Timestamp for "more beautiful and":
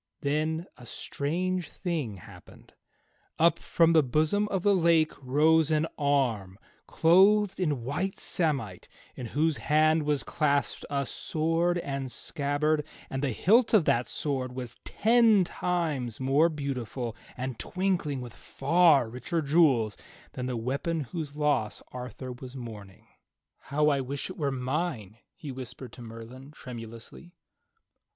16.19-17.59